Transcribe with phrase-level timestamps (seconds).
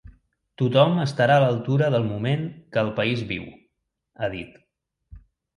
[0.61, 4.61] Tothom estarà a l’altura del moment que el país viu –ha dit–.